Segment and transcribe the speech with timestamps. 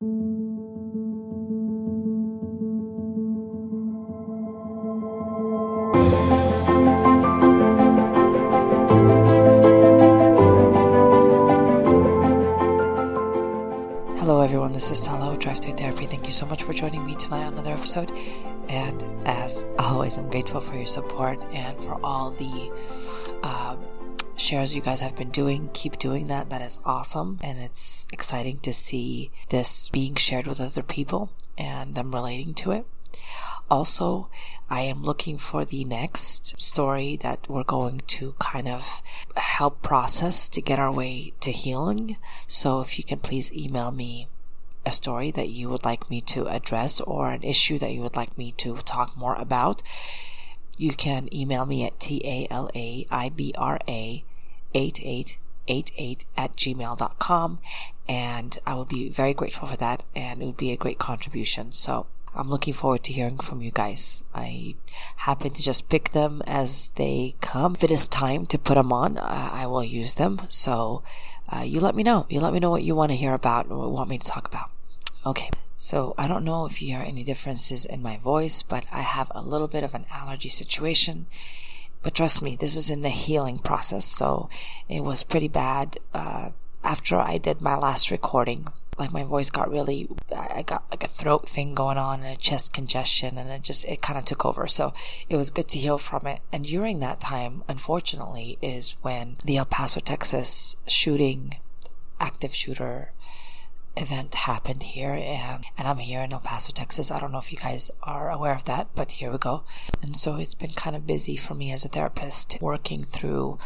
[0.00, 0.08] Hello,
[14.40, 14.72] everyone.
[14.72, 16.06] This is Tala, Drive Through Therapy.
[16.06, 18.10] Thank you so much for joining me tonight on another episode.
[18.70, 22.72] And as always, I'm grateful for your support and for all the
[23.42, 23.84] um,
[24.40, 25.70] shares you guys have been doing.
[25.72, 26.50] Keep doing that.
[26.50, 27.38] That is awesome.
[27.42, 32.72] And it's exciting to see this being shared with other people and them relating to
[32.72, 32.86] it.
[33.70, 34.28] Also,
[34.68, 39.00] I am looking for the next story that we're going to kind of
[39.36, 42.16] help process to get our way to healing.
[42.48, 44.26] So if you can please email me
[44.84, 48.16] a story that you would like me to address or an issue that you would
[48.16, 49.82] like me to talk more about,
[50.78, 53.04] you can email me at t-a-l-a-i-b-r-a
[54.74, 57.58] 8888 at gmail.com
[58.08, 61.72] and I would be very grateful for that and it would be a great contribution.
[61.72, 64.22] So I'm looking forward to hearing from you guys.
[64.34, 64.76] I
[65.16, 67.74] happen to just pick them as they come.
[67.74, 70.42] If it is time to put them on, I will use them.
[70.48, 71.02] So
[71.48, 72.26] uh, you let me know.
[72.28, 74.46] You let me know what you want to hear about or want me to talk
[74.46, 74.70] about.
[75.26, 75.50] Okay.
[75.76, 79.32] So I don't know if you hear any differences in my voice, but I have
[79.34, 81.26] a little bit of an allergy situation.
[82.02, 84.06] But trust me, this is in the healing process.
[84.06, 84.48] So
[84.88, 86.50] it was pretty bad uh,
[86.82, 88.68] after I did my last recording
[89.00, 92.36] like my voice got really I got like a throat thing going on and a
[92.36, 94.92] chest congestion and it just it kind of took over so
[95.28, 99.56] it was good to heal from it and during that time unfortunately is when the
[99.56, 101.54] El Paso Texas shooting
[102.20, 103.12] active shooter
[103.96, 107.10] event happened here and and I'm here in El Paso, Texas.
[107.10, 109.64] I don't know if you guys are aware of that, but here we go.
[110.02, 113.58] And so it's been kind of busy for me as a therapist working through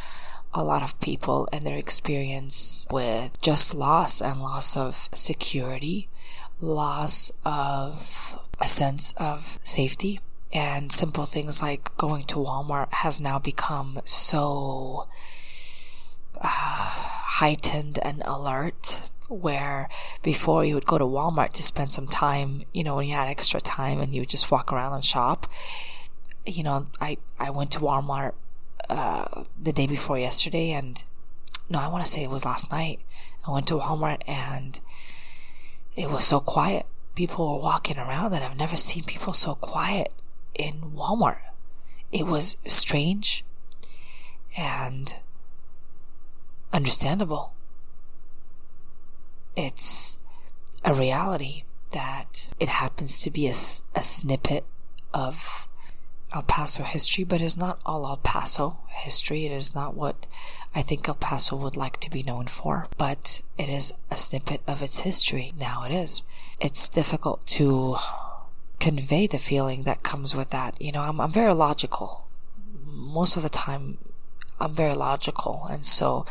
[0.53, 6.09] a lot of people and their experience with just loss and loss of security,
[6.61, 10.21] loss of a sense of safety.
[10.53, 15.09] And simple things like going to Walmart has now become so
[16.41, 19.89] uh, heightened and alert where
[20.23, 23.29] before you would go to Walmart to spend some time, you know, when you had
[23.29, 25.47] extra time and you would just walk around and shop.
[26.47, 28.33] You know, I, I went to Walmart
[28.91, 31.03] uh, the day before yesterday, and
[31.71, 33.01] no, I want to say it was last night.
[33.47, 34.79] I went to Walmart and
[35.97, 36.87] it was so quiet.
[37.15, 40.13] People were walking around that I've never seen people so quiet
[40.55, 41.41] in Walmart.
[42.13, 43.45] It was strange
[44.57, 45.15] and
[46.73, 47.54] understandable.
[49.57, 50.19] It's
[50.85, 53.55] a reality that it happens to be a,
[53.95, 54.65] a snippet
[55.13, 55.69] of
[56.35, 59.47] El Paso history, but it's not all El Paso history.
[59.47, 60.27] It is not what
[60.75, 64.61] I think El Paso would like to be known for, but it is a snippet
[64.67, 65.55] of its history.
[65.59, 66.23] Now it is.
[66.61, 67.97] It's difficult to
[68.81, 70.81] convey the feeling that comes with that.
[70.83, 72.27] You know, I'm, I'm very logical.
[72.85, 73.99] Most of the time,
[74.59, 75.67] I'm very logical.
[75.71, 76.27] And so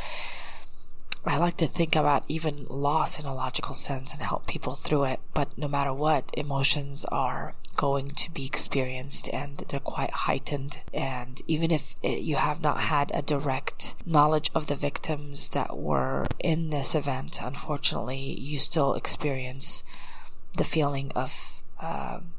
[1.25, 5.05] I like to think about even loss in a logical sense and help people through
[5.05, 5.19] it.
[5.33, 10.79] But no matter what, emotions are going to be experienced and they're quite heightened.
[10.93, 15.77] And even if it, you have not had a direct knowledge of the victims that
[15.77, 19.83] were in this event, unfortunately, you still experience
[20.57, 22.33] the feeling of um,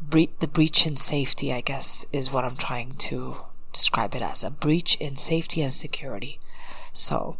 [0.00, 3.36] bre- the breach in safety, I guess, is what I'm trying to
[3.72, 6.38] describe it as a breach in safety and security.
[6.92, 7.36] So,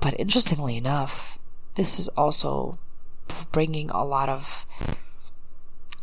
[0.00, 1.38] but interestingly enough,
[1.74, 2.78] this is also
[3.52, 4.66] bringing a lot of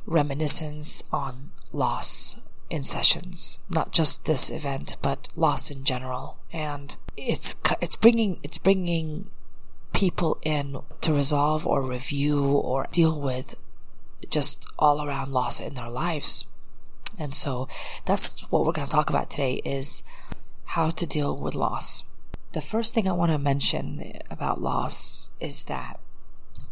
[0.06, 2.38] reminiscence on loss
[2.70, 6.38] in sessions, not just this event, but loss in general.
[6.52, 9.30] And it's it's bringing it's bringing
[9.94, 13.56] people in to resolve or review or deal with
[14.30, 16.46] just all around loss in their lives.
[17.18, 17.68] And so
[18.06, 20.04] that's what we're going to talk about today is
[20.66, 22.04] how to deal with loss.
[22.52, 26.00] The first thing I want to mention about loss is that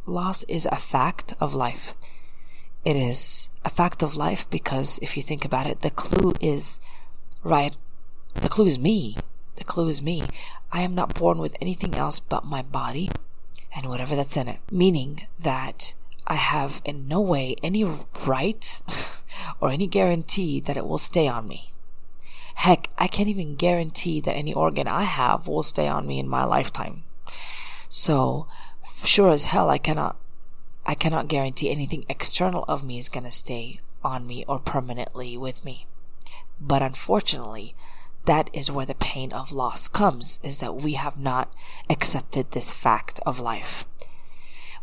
[0.07, 1.93] loss is a fact of life.
[2.83, 6.79] It is a fact of life because if you think about it, the clue is
[7.43, 7.75] right.
[8.33, 9.17] The clue is me.
[9.57, 10.23] The clue is me.
[10.71, 13.11] I am not born with anything else but my body
[13.75, 14.59] and whatever that's in it.
[14.71, 15.93] Meaning that
[16.25, 17.83] I have in no way any
[18.25, 18.81] right
[19.61, 21.71] or any guarantee that it will stay on me.
[22.67, 26.27] Heck, I can't even guarantee that any organ I have will stay on me in
[26.27, 27.05] my lifetime.
[27.87, 28.45] So,
[29.05, 30.17] sure as hell, I cannot
[30.85, 35.63] I cannot guarantee anything external of me is to stay on me or permanently with
[35.63, 35.87] me.
[36.59, 37.73] But unfortunately,
[38.25, 41.53] that is where the pain of loss comes, is that we have not
[41.89, 43.85] accepted this fact of life.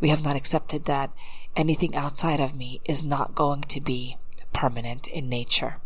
[0.01, 1.11] We have not accepted that
[1.55, 4.17] anything outside of me is not going to be
[4.55, 5.81] permanent in nature.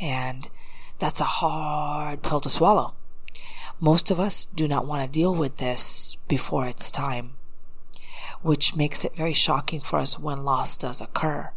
[0.00, 0.48] And
[0.98, 2.94] that's a hard pill to swallow.
[3.80, 7.34] Most of us do not want to deal with this before it's time,
[8.42, 11.50] which makes it very shocking for us when loss does occur.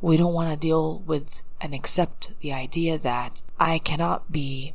[0.00, 4.74] We don't want to deal with and accept the idea that I cannot be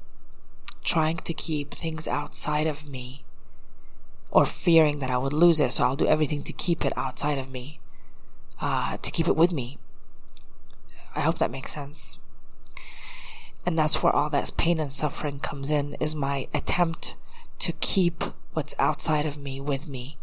[0.83, 3.23] trying to keep things outside of me
[4.31, 7.37] or fearing that I would lose it, so I'll do everything to keep it outside
[7.37, 7.79] of me,
[8.59, 9.77] uh, to keep it with me.
[11.15, 12.17] I hope that makes sense.
[13.65, 17.15] And that's where all that pain and suffering comes in, is my attempt
[17.59, 18.23] to keep
[18.53, 20.17] what's outside of me with me,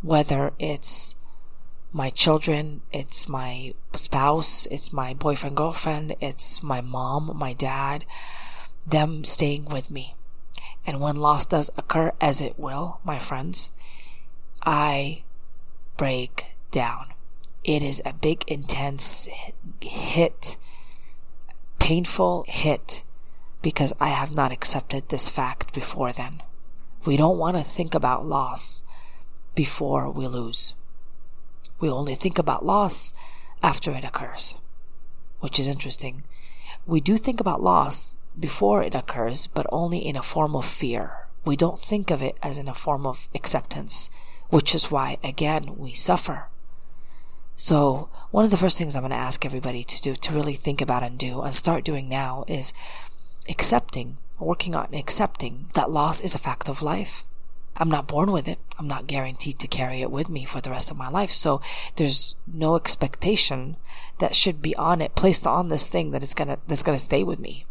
[0.00, 1.16] whether it's
[1.92, 8.04] my children, it's my spouse, it's my boyfriend, girlfriend, it's my mom, my dad,
[8.86, 10.16] them staying with me.
[10.86, 13.70] And when loss does occur, as it will, my friends,
[14.64, 15.22] I
[15.96, 17.12] break down.
[17.62, 19.28] It is a big, intense
[19.80, 20.56] hit,
[21.82, 23.02] painful hit,
[23.60, 26.40] because I have not accepted this fact before then.
[27.04, 28.84] We don't want to think about loss
[29.56, 30.74] before we lose.
[31.80, 33.12] We only think about loss
[33.64, 34.54] after it occurs,
[35.40, 36.22] which is interesting.
[36.86, 41.26] We do think about loss before it occurs, but only in a form of fear.
[41.44, 44.08] We don't think of it as in a form of acceptance,
[44.50, 46.48] which is why, again, we suffer.
[47.64, 50.54] So, one of the first things I'm going to ask everybody to do, to really
[50.54, 52.72] think about and do, and start doing now, is
[53.48, 57.24] accepting, working on accepting that loss is a fact of life.
[57.76, 58.58] I'm not born with it.
[58.80, 61.30] I'm not guaranteed to carry it with me for the rest of my life.
[61.30, 61.60] So
[61.94, 63.76] there's no expectation
[64.18, 67.22] that should be on it, placed on this thing that it's gonna, that's gonna stay
[67.22, 67.64] with me.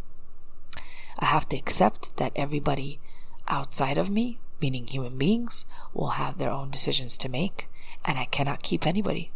[1.20, 3.02] I have to accept that everybody
[3.50, 7.68] outside of me, meaning human beings, will have their own decisions to make,
[8.06, 9.34] and I cannot keep anybody.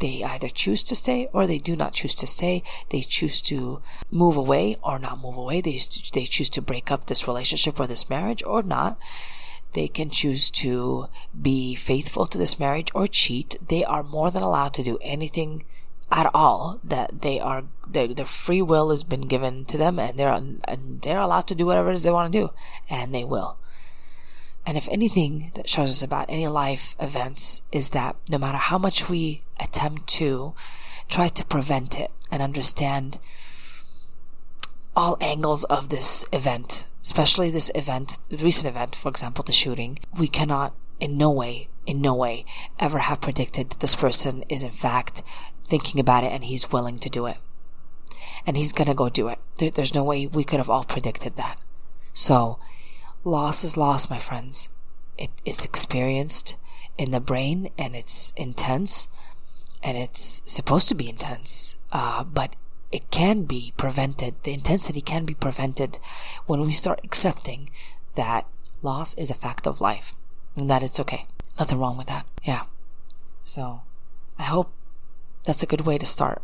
[0.00, 2.62] They either choose to stay or they do not choose to stay.
[2.90, 3.80] They choose to
[4.10, 5.60] move away or not move away.
[5.60, 5.78] They,
[6.12, 8.98] they choose to break up this relationship or this marriage or not.
[9.72, 11.08] They can choose to
[11.40, 13.56] be faithful to this marriage or cheat.
[13.66, 15.64] They are more than allowed to do anything
[16.10, 20.18] at all that they are their, their free will has been given to them and
[20.18, 22.50] they're and they're allowed to do whatever it is they want to do
[22.90, 23.58] and they will
[24.66, 28.78] and if anything that shows us about any life events is that no matter how
[28.78, 30.54] much we attempt to
[31.08, 33.18] try to prevent it and understand
[34.96, 40.28] all angles of this event especially this event recent event for example the shooting we
[40.28, 42.44] cannot in no way in no way
[42.78, 45.22] ever have predicted that this person is in fact
[45.64, 47.38] thinking about it and he's willing to do it.
[48.46, 49.38] And he's gonna go do it.
[49.58, 51.58] There, there's no way we could have all predicted that.
[52.12, 52.58] So,
[53.24, 54.68] loss is loss, my friends.
[55.16, 56.56] It, it's experienced
[56.98, 59.08] in the brain and it's intense
[59.84, 61.76] and it's supposed to be intense.
[61.92, 62.56] Uh, but
[62.90, 64.34] it can be prevented.
[64.42, 65.98] The intensity can be prevented
[66.46, 67.70] when we start accepting
[68.14, 68.46] that
[68.82, 70.14] loss is a fact of life
[70.56, 71.26] and that it's okay.
[71.58, 72.26] Nothing wrong with that.
[72.42, 72.64] Yeah.
[73.42, 73.82] So
[74.38, 74.72] I hope
[75.44, 76.42] that's a good way to start.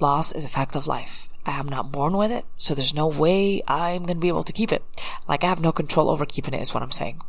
[0.00, 1.28] Loss is a fact of life.
[1.44, 4.42] I am not born with it, so there's no way I'm going to be able
[4.42, 4.82] to keep it.
[5.26, 7.22] Like I have no control over keeping it is what I'm saying.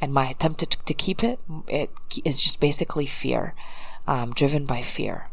[0.00, 1.90] And my attempt to, to keep it, it
[2.24, 3.54] is just basically fear,
[4.06, 5.28] um, driven by fear.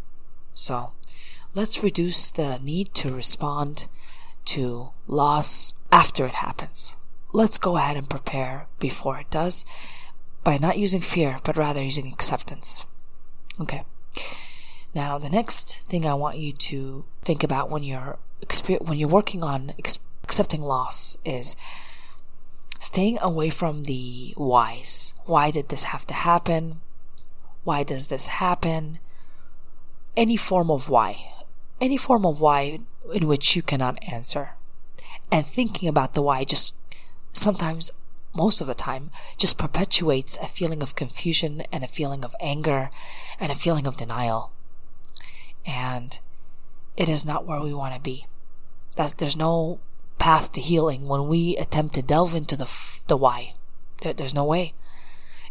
[0.54, 0.92] So
[1.54, 3.88] let's reduce the need to respond
[4.46, 6.96] to loss after it happens.
[7.34, 9.66] Let's go ahead and prepare before it does
[10.44, 12.84] by not using fear, but rather using acceptance.
[13.60, 13.84] Okay.
[14.94, 18.18] Now, the next thing I want you to think about when you're
[18.80, 21.56] when you're working on accepting loss is
[22.80, 25.14] staying away from the whys.
[25.26, 26.82] Why did this have to happen?
[27.64, 29.00] Why does this happen?
[30.18, 31.34] Any form of why.
[31.80, 32.80] Any form of why
[33.14, 34.52] in which you cannot answer.
[35.32, 36.76] And thinking about the why just
[37.34, 37.92] sometimes
[38.34, 42.90] most of the time, just perpetuates a feeling of confusion and a feeling of anger
[43.40, 44.52] and a feeling of denial.
[45.66, 46.20] And
[46.96, 48.26] it is not where we want to be.
[48.96, 49.80] That's, there's no
[50.18, 52.72] path to healing when we attempt to delve into the,
[53.08, 53.54] the why.
[54.02, 54.74] There, there's no way.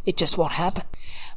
[0.05, 0.85] It just won't happen.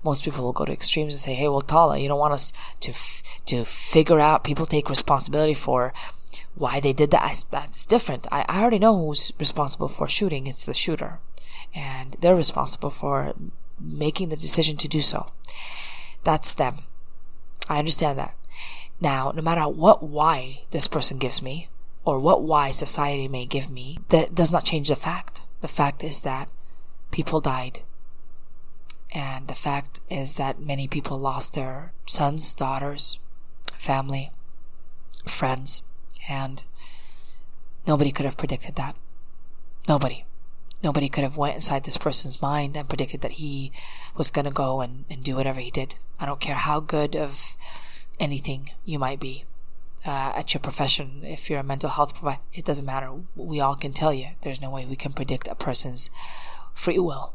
[0.03, 2.51] Most people will go to extremes and say, "Hey, well, Tala, you don't want us
[2.81, 4.43] to f- to figure out.
[4.43, 5.93] People take responsibility for
[6.55, 7.43] why they did that.
[7.51, 8.27] That's different.
[8.31, 10.47] I, I already know who's responsible for shooting.
[10.47, 11.19] It's the shooter
[11.73, 13.33] and they're responsible for
[13.79, 15.31] making the decision to do so.
[16.23, 16.77] That's them.
[17.67, 18.35] I understand that.
[19.01, 21.69] Now, no matter what why this person gives me,
[22.05, 25.41] or what why society may give me, that does not change the fact.
[25.61, 26.49] The fact is that
[27.11, 27.81] people died.
[29.13, 33.19] And the fact is that many people lost their sons, daughters,
[33.77, 34.31] family,
[35.25, 35.83] friends,
[36.27, 36.63] and
[37.85, 38.95] nobody could have predicted that.
[39.87, 40.25] Nobody.
[40.83, 43.71] Nobody could have went inside this person's mind and predicted that he
[44.17, 45.95] was going to go and, and do whatever he did.
[46.19, 47.55] I don't care how good of
[48.19, 49.45] anything you might be
[50.05, 51.21] uh, at your profession.
[51.23, 53.11] If you're a mental health provider, it doesn't matter.
[53.35, 56.09] We all can tell you there's no way we can predict a person's
[56.73, 57.33] free will.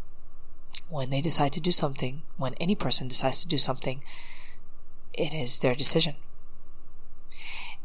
[0.91, 4.03] When they decide to do something, when any person decides to do something,
[5.13, 6.17] it is their decision.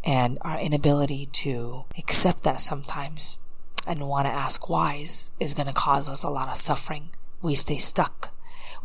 [0.04, 3.38] And our inability to accept that sometimes
[3.86, 7.10] and want to ask whys is going to cause us a lot of suffering.
[7.42, 8.34] We stay stuck.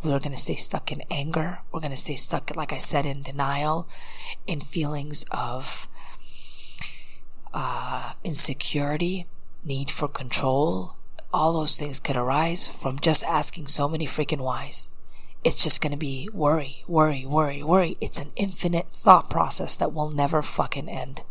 [0.03, 1.61] We're going to stay stuck in anger.
[1.73, 3.89] We're going to stay stuck, like I said, in denial,
[4.47, 5.89] in feelings of
[7.53, 9.27] uh, insecurity,
[9.65, 10.95] need for control.
[11.33, 14.93] All those things could arise from just asking so many freaking whys.
[15.45, 17.97] It's just to be worry, worry, worry, worry.
[18.01, 21.23] It's an infinite thought process that will never fucking end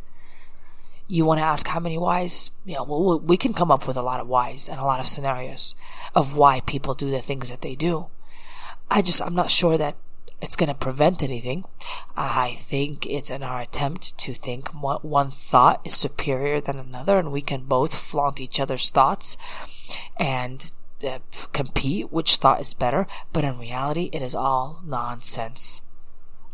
[1.07, 2.51] you want to ask how many whys?
[2.65, 4.99] You know, well, we can come up with a lot of whys and a lot
[4.99, 5.73] of scenarios
[6.13, 8.07] of why people do the things that they do.
[8.91, 9.95] I just, I'm not sure that
[10.41, 11.63] it's going to prevent anything.
[12.15, 17.31] I think it's in our attempt to think one thought is superior than another and
[17.31, 19.37] we can both flaunt each other's thoughts
[20.17, 20.71] and
[21.05, 21.19] uh,
[21.53, 25.81] compete which thought is better, but in reality, it is all nonsense.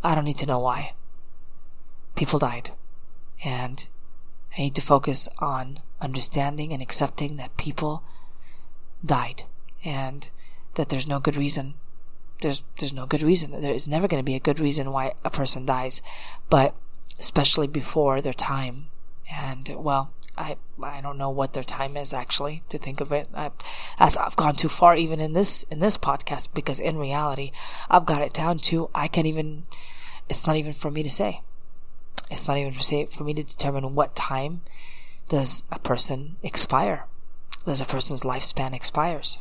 [0.03, 0.93] I don't need to know why.
[2.15, 2.71] People died.
[3.43, 3.87] And
[4.57, 8.03] I need to focus on understanding and accepting that people
[9.05, 9.43] died
[9.83, 10.29] and
[10.75, 11.75] that there's no good reason.
[12.41, 13.61] There's, there's no good reason.
[13.61, 16.01] There is never going to be a good reason why a person dies,
[16.49, 16.75] but
[17.19, 18.89] especially before their time.
[19.31, 23.27] And well, I, I don't know what their time is actually to think of it.
[23.35, 23.51] I,
[23.99, 27.51] as I've gone too far even in this, in this podcast because in reality,
[27.89, 29.65] I've got it down to I can't even,
[30.29, 31.41] it's not even for me to say
[32.33, 34.61] it's not even for say for me to determine what time
[35.29, 37.05] does a person expire.
[37.65, 39.39] Does a person's lifespan expires?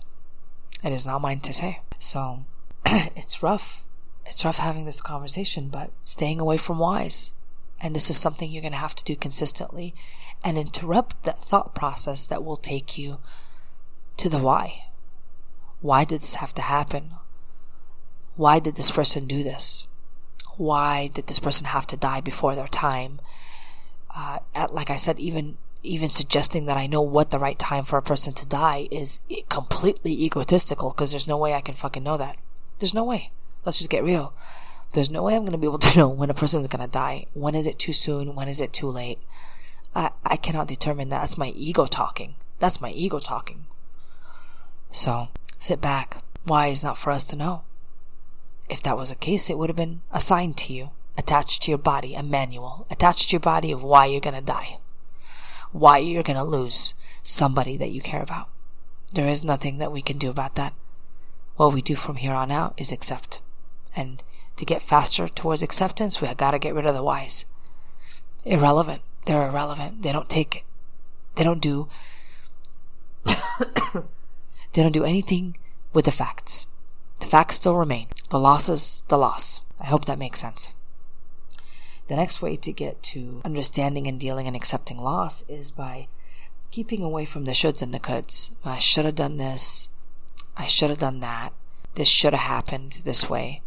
[0.85, 1.81] It is not mine to say.
[1.99, 2.45] So
[2.87, 3.83] it's rough.
[4.27, 7.33] It's rough having this conversation, but staying away from whys.
[7.83, 9.95] And this is something you're going to have to do consistently
[10.45, 13.19] and interrupt that thought process that will take you
[14.19, 14.87] to the why.
[15.81, 17.13] Why did this have to happen?
[18.37, 19.87] Why did this person do this?
[20.57, 23.21] why did this person have to die before their time?
[24.15, 27.83] Uh, at, like I said, even even suggesting that I know what the right time
[27.83, 32.05] for a person to die is completely egotistical because there's no way I can fucking
[32.05, 32.37] know that.
[32.79, 33.33] There's no way.
[33.65, 34.33] Let's just get real.
[34.93, 36.91] There's no way I'm going to be able to know when a person's going to
[36.91, 37.27] die.
[37.35, 38.35] When is it too soon?
[38.35, 39.19] When is it too late?
[39.95, 41.21] I, I cannot determine that.
[41.21, 42.35] That's my ego talking.
[42.59, 43.67] That's my ego talking.
[44.91, 46.23] So, sit back.
[46.45, 47.63] Why is not for us to know?
[48.69, 51.79] If that was the case, it would have been assigned to you, attached to your
[51.79, 54.79] body, a manual, attached to your body of why you're going to die,
[55.73, 58.49] why you're going to lose somebody that you care about.
[59.13, 60.73] There is nothing that we can do about that.
[61.57, 63.43] What we do from here on out is accept.
[63.95, 64.23] And
[64.57, 67.47] to get faster towards acceptance, we have got to get rid of the whys.
[68.45, 69.03] Irrelevant.
[69.27, 70.03] They're irrelevant.
[70.03, 70.63] They don't take, it.
[71.37, 71.89] they don't do,
[73.25, 73.33] they
[74.75, 75.57] don't do anything
[75.93, 76.67] with the facts.
[77.21, 78.09] The facts still remain.
[78.31, 79.61] The loss is the loss.
[79.81, 80.75] I hope that makes sense.
[82.09, 86.09] The next way to get to understanding and dealing and accepting loss is by
[86.73, 88.51] keeping away from the shoulds and the coulds.
[88.65, 89.89] I should have done this.
[90.57, 91.53] I should have done that.
[91.95, 93.63] This should have happened this way.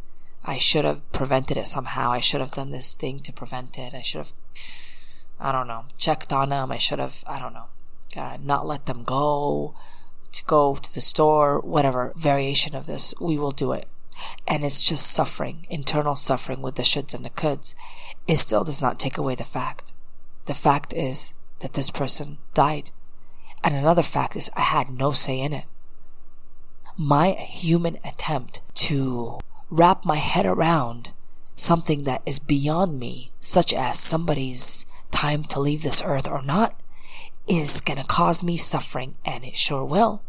[0.45, 2.11] I should have prevented it somehow.
[2.11, 3.93] I should have done this thing to prevent it.
[3.93, 4.33] I should have,
[5.39, 6.71] I don't know, checked on them.
[6.71, 7.67] I should have, I don't know,
[8.15, 9.75] uh, not let them go
[10.35, 13.87] to go to the store, whatever variation of this, we will do it.
[14.47, 17.73] And it's just suffering, internal suffering with the shoulds and the coulds.
[18.27, 19.93] It still does not take away the fact.
[20.45, 22.91] The fact is that this person died.
[23.63, 25.65] And another fact is I had no say in it.
[26.97, 31.11] My human attempt to wrap my head around
[31.55, 36.81] something that is beyond me, such as somebody's time to leave this earth or not,
[37.47, 40.21] is going to cause me suffering, and it sure will.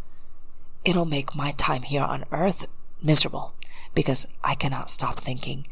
[0.84, 2.66] It'll make my time here on earth
[3.02, 3.54] miserable
[3.94, 5.66] because I cannot stop thinking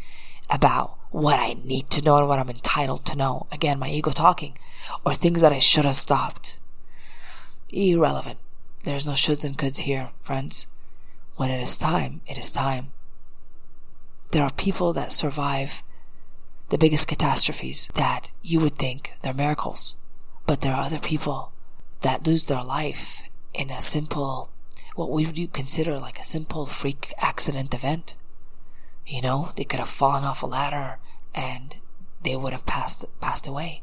[0.50, 3.46] about what I need to know and what I'm entitled to know.
[3.52, 4.58] Again, my ego talking,
[5.04, 6.58] or things that I should have stopped.
[7.72, 8.38] Irrelevant.
[8.84, 10.66] There's no shoulds and coulds here, friends.
[11.36, 12.92] When it is time, it is time.
[14.34, 15.84] There are people that survive
[16.70, 19.94] the biggest catastrophes that you would think they're miracles.
[20.44, 21.52] But there are other people
[22.00, 23.22] that lose their life
[23.52, 24.50] in a simple
[24.96, 28.16] what we would consider like a simple freak accident event.
[29.06, 30.98] You know, they could have fallen off a ladder
[31.32, 31.76] and
[32.24, 33.82] they would have passed passed away.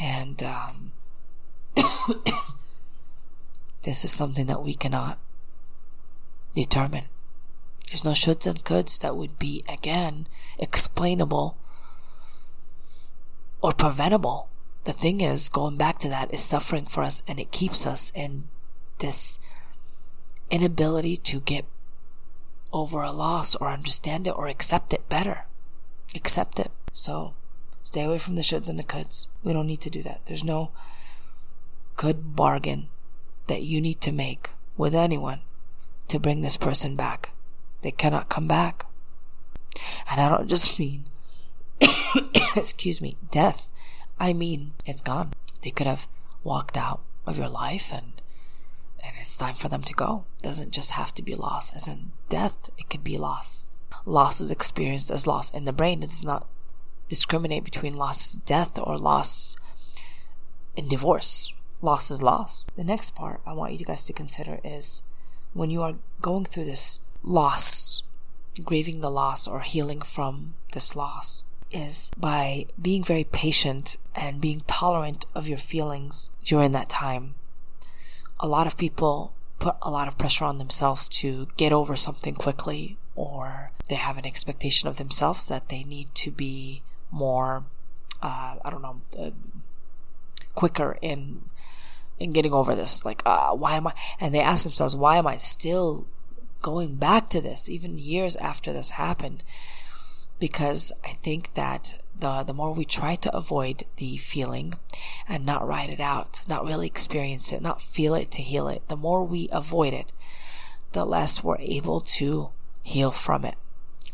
[0.00, 0.92] And um,
[3.82, 5.18] this is something that we cannot
[6.54, 7.06] determine.
[7.92, 10.26] There's no shoulds and coulds that would be again
[10.58, 11.58] explainable
[13.60, 14.48] or preventable.
[14.84, 18.10] The thing is, going back to that is suffering for us and it keeps us
[18.14, 18.44] in
[19.00, 19.38] this
[20.50, 21.66] inability to get
[22.72, 25.44] over a loss or understand it or accept it better.
[26.14, 26.70] Accept it.
[26.92, 27.34] So
[27.82, 29.26] stay away from the shoulds and the coulds.
[29.44, 30.22] We don't need to do that.
[30.24, 30.70] There's no
[31.98, 32.88] good bargain
[33.48, 35.40] that you need to make with anyone
[36.08, 37.31] to bring this person back.
[37.82, 38.86] They cannot come back.
[40.10, 41.04] And I don't just mean,
[42.56, 43.70] excuse me, death.
[44.18, 45.32] I mean, it's gone.
[45.62, 46.08] They could have
[46.44, 48.12] walked out of your life and
[49.04, 50.24] and it's time for them to go.
[50.38, 51.74] It doesn't just have to be loss.
[51.74, 53.84] As in death, it could be loss.
[54.06, 56.02] Loss is experienced as loss in the brain.
[56.02, 56.46] It does not
[57.08, 59.56] discriminate between loss death or loss
[60.76, 61.52] in divorce.
[61.80, 62.66] Loss is loss.
[62.76, 65.02] The next part I want you guys to consider is
[65.52, 68.02] when you are going through this loss,
[68.64, 74.60] grieving the loss or healing from this loss, is by being very patient and being
[74.66, 77.34] tolerant of your feelings during that time
[78.42, 82.34] a lot of people put a lot of pressure on themselves to get over something
[82.34, 87.64] quickly, or they have an expectation of themselves that they need to be more,
[88.20, 89.30] uh, I don't know, uh,
[90.54, 91.42] quicker in
[92.18, 93.04] in getting over this.
[93.04, 93.94] Like, uh, why am I?
[94.20, 96.06] And they ask themselves, why am I still
[96.62, 99.44] going back to this, even years after this happened?
[100.38, 104.74] Because I think that the the more we try to avoid the feeling
[105.28, 108.88] and not write it out, not really experience it, not feel it to heal it,
[108.88, 110.12] the more we avoid it,
[110.92, 112.50] the less we're able to
[112.82, 113.56] heal from it.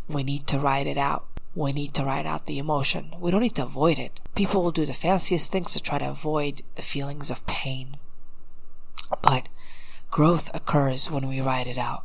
[0.09, 1.27] We need to write it out.
[1.55, 3.15] We need to write out the emotion.
[3.19, 4.21] We don't need to avoid it.
[4.35, 7.97] People will do the fanciest things to try to avoid the feelings of pain.
[9.23, 9.49] But
[10.11, 12.05] growth occurs when we write it out.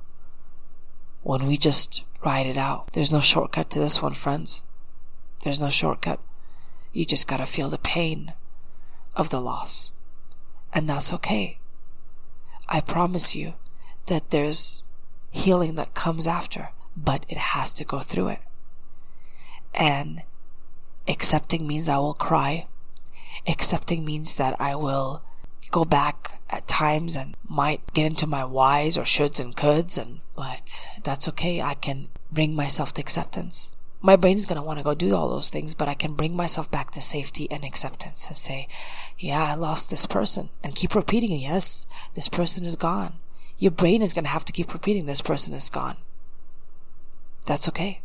[1.23, 2.93] When we just ride it out.
[2.93, 4.61] There's no shortcut to this one, friends.
[5.43, 6.19] There's no shortcut.
[6.91, 8.33] You just gotta feel the pain
[9.15, 9.91] of the loss.
[10.73, 11.59] And that's okay.
[12.69, 13.53] I promise you
[14.07, 14.83] that there's
[15.31, 18.39] healing that comes after, but it has to go through it.
[19.73, 20.23] And
[21.07, 22.67] accepting means I will cry.
[23.47, 25.23] Accepting means that I will
[25.73, 30.21] go back at times and might get into my whys or shoulds and coulds and
[30.35, 31.61] but that's okay.
[31.61, 33.73] I can bring myself to acceptance
[34.05, 36.35] my brain's going to want to go do all those things, but I can bring
[36.35, 38.67] myself back to safety and acceptance and say,
[39.17, 43.13] yeah, I lost this person and keep repeating, yes, this person is gone.
[43.57, 45.95] Your brain is going to have to keep repeating, this person is gone.
[47.45, 48.01] That's okay.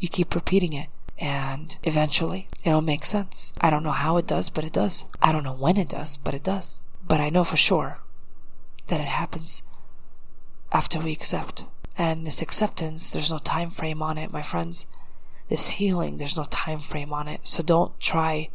[0.00, 3.52] You keep repeating it and eventually it'll make sense.
[3.60, 5.04] I don't know how it does, but it does.
[5.22, 6.80] I don't know when it does, but it does.
[7.06, 8.00] But I know for sure
[8.88, 9.62] that it happens
[10.72, 11.64] after we accept.
[11.98, 14.86] And this acceptance, there's no time frame on it, my friends
[15.48, 16.18] this healing.
[16.18, 17.46] There's no time frame on it.
[17.46, 18.50] So don't try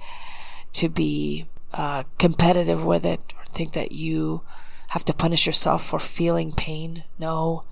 [0.74, 4.42] to be uh, competitive with it or think that you
[4.90, 7.04] have to punish yourself for feeling pain.
[7.18, 7.64] No,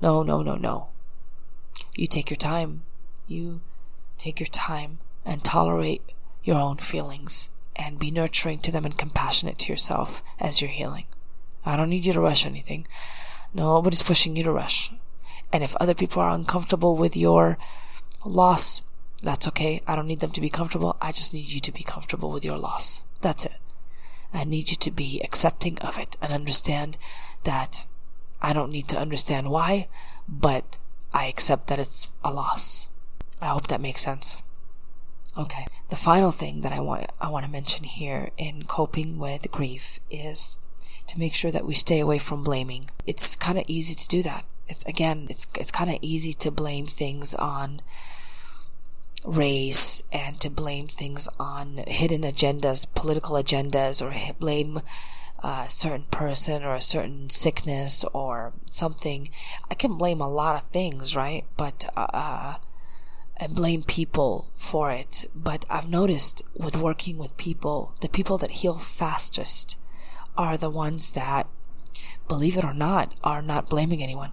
[0.00, 0.88] no, no, no, no.
[1.94, 2.82] You take your time.
[3.26, 3.60] You
[4.18, 6.02] take your time and tolerate
[6.44, 11.06] your own feelings and be nurturing to them and compassionate to yourself as you're healing.
[11.64, 12.86] I don't need you to rush anything.
[13.52, 14.92] Nobody's pushing you to rush.
[15.52, 17.58] And if other people are uncomfortable with your
[18.24, 18.82] loss,
[19.22, 19.82] that's okay.
[19.86, 20.96] I don't need them to be comfortable.
[21.00, 23.02] I just need you to be comfortable with your loss.
[23.20, 23.56] That's it.
[24.32, 26.96] I need you to be accepting of it and understand
[27.44, 27.86] that
[28.40, 29.88] I don't need to understand why,
[30.28, 30.78] but
[31.12, 32.88] I accept that it's a loss.
[33.40, 34.42] I hope that makes sense.
[35.38, 35.66] Okay.
[35.88, 40.00] The final thing that I want I want to mention here in coping with grief
[40.10, 40.56] is
[41.06, 42.90] to make sure that we stay away from blaming.
[43.06, 44.44] It's kind of easy to do that.
[44.68, 47.82] It's again, it's it's kind of easy to blame things on
[49.24, 54.80] race and to blame things on hidden agendas, political agendas, or blame
[55.42, 59.28] a certain person or a certain sickness or something.
[59.70, 61.44] I can blame a lot of things, right?
[61.56, 62.56] But, uh,
[63.40, 65.24] and blame people for it.
[65.34, 69.78] But I've noticed with working with people, the people that heal fastest
[70.36, 71.48] are the ones that,
[72.28, 74.32] believe it or not, are not blaming anyone.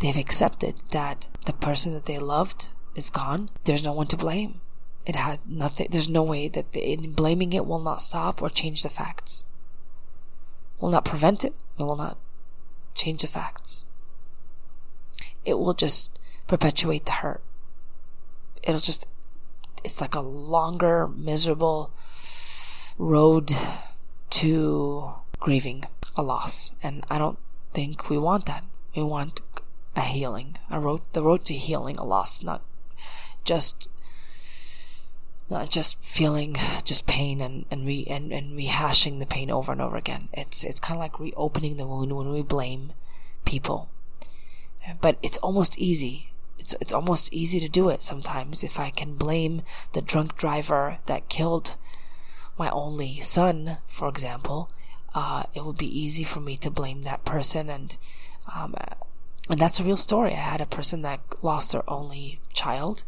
[0.00, 4.60] They've accepted that the person that they loved is gone, there's no one to blame.
[5.06, 8.82] It had nothing, there's no way that the, blaming it will not stop or change
[8.82, 9.46] the facts.
[10.80, 11.54] Will not prevent it.
[11.78, 12.18] It will not
[12.94, 13.84] change the facts.
[15.44, 17.42] It will just perpetuate the hurt.
[18.68, 19.08] It'll just,
[19.82, 21.90] it's like a longer, miserable
[22.98, 23.50] road
[24.30, 25.84] to grieving
[26.16, 26.70] a loss.
[26.82, 27.38] And I don't
[27.72, 28.64] think we want that.
[28.94, 29.40] We want
[29.96, 32.62] a healing, a road, the road to healing a loss, not
[33.44, 33.88] just
[35.50, 39.80] not just feeling just pain and and re and, and rehashing the pain over and
[39.80, 40.28] over again.
[40.32, 42.92] It's it's kind of like reopening the wound when we blame
[43.44, 43.88] people.
[45.00, 46.32] But it's almost easy.
[46.58, 50.98] It's it's almost easy to do it sometimes if I can blame the drunk driver
[51.06, 51.76] that killed
[52.58, 54.70] my only son, for example.
[55.14, 57.96] Uh, it would be easy for me to blame that person and
[58.54, 58.74] um,
[59.48, 60.32] and that's a real story.
[60.32, 63.04] I had a person that lost their only child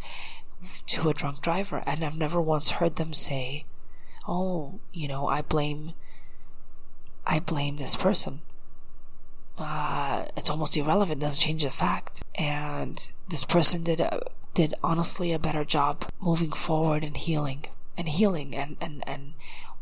[0.87, 3.65] to a drunk driver, and I've never once heard them say,
[4.27, 5.93] "Oh, you know, I blame,
[7.27, 8.41] I blame this person."
[9.61, 11.21] Uh, it's almost irrelevant.
[11.21, 12.23] Doesn't change the fact.
[12.35, 14.23] And this person did a,
[14.55, 19.35] did honestly a better job moving forward and healing and healing and and and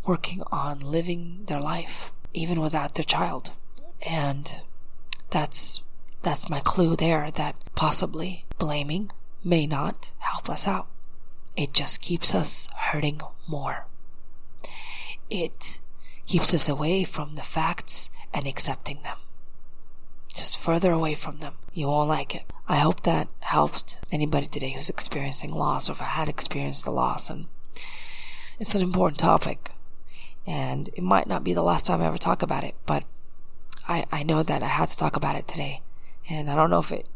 [0.05, 3.53] working on living their life even without their child.
[4.03, 4.63] And
[5.31, 5.83] that's
[6.23, 9.11] that's my clue there that possibly blaming
[9.45, 10.89] may not help us out.
[11.57, 13.87] It just keeps us hurting more.
[15.31, 15.81] It
[16.27, 19.19] keeps us away from the facts and accepting them.
[20.39, 21.55] Just further away from them.
[21.73, 22.45] You won't like it.
[22.69, 27.29] I hope that helped anybody today who's experiencing loss or had experienced a loss.
[27.29, 27.47] And
[28.61, 29.73] it's an important topic.
[30.47, 33.03] And it might not be the last time I ever talk about it, but
[33.89, 35.83] I, I know that I had to talk about it today.
[36.31, 37.09] And I don't know if it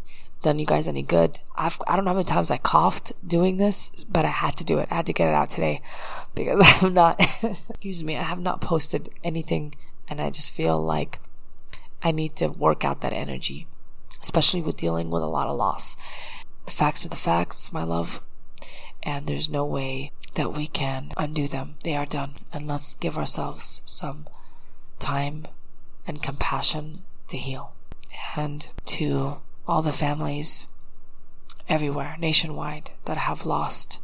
[0.43, 1.41] done you guys any good.
[1.55, 4.65] I've, I don't know how many times I coughed doing this, but I had to
[4.65, 4.89] do it.
[4.91, 5.81] I had to get it out today
[6.35, 7.21] because I have not,
[7.71, 9.77] excuse me, I have not posted anything
[10.09, 11.21] and I just feel like
[12.03, 13.67] I need to work out that energy,
[14.21, 15.97] especially with dealing with a lot of loss.
[16.67, 18.23] The facts are the facts, my love,
[19.03, 21.77] and there's no way that we can undo them.
[21.85, 24.27] They are done, and let's give ourselves some
[24.99, 25.45] time
[26.07, 27.75] and compassion to heal
[28.37, 30.67] and to all the families
[31.69, 34.01] everywhere, nationwide, that have lost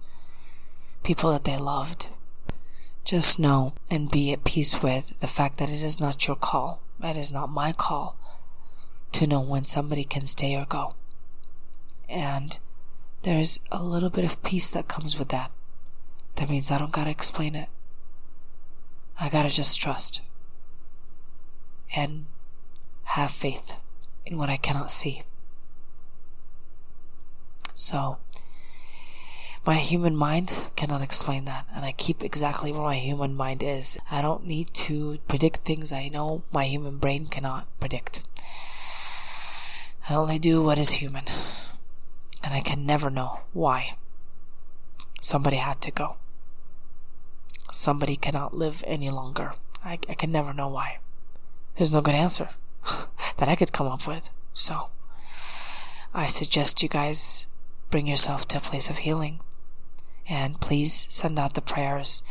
[1.03, 2.09] people that they loved.
[3.09, 6.83] Just know and be at peace with the fact that it is not your call.
[7.03, 8.19] It is not my call
[9.13, 10.95] to know when somebody can stay or go.
[12.07, 12.59] And
[13.23, 15.51] there's a little bit of peace that comes with that.
[16.35, 17.71] That means I don't gotta explain it.
[19.19, 20.21] I gotta just trust
[21.97, 22.27] and
[23.05, 23.79] have faith
[24.27, 25.23] in what I cannot see.
[27.73, 28.19] So,
[29.67, 33.99] my human mind cannot explain that, and I keep exactly where my human mind is.
[34.11, 38.23] I don't need to predict things I know my human brain cannot predict.
[40.09, 41.25] I only do what is human,
[42.43, 43.97] and I can never know why
[45.21, 46.17] somebody had to go.
[47.73, 49.53] Somebody cannot live any longer.
[49.85, 50.99] I, I can never know why.
[51.77, 52.49] There's no good answer
[53.37, 54.31] that I could come up with.
[54.55, 54.89] So,
[56.15, 57.47] I suggest you guys
[57.91, 59.41] bring yourself to a place of healing.
[60.29, 62.23] And please send out the prayers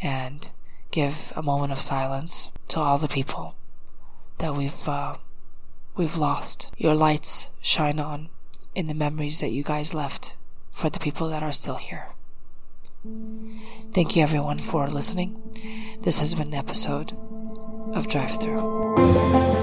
[0.00, 0.50] and
[0.90, 3.56] give a moment of silence to all the people
[4.38, 5.16] that we've uh,
[5.96, 6.70] we've lost.
[6.76, 8.28] Your lights shine on
[8.74, 10.36] in the memories that you guys left
[10.70, 12.08] for the people that are still here.
[13.92, 15.40] Thank you everyone for listening.
[16.00, 17.12] This has been an episode
[17.92, 19.53] of Drive Through.